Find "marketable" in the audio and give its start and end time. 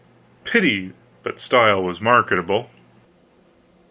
2.01-2.71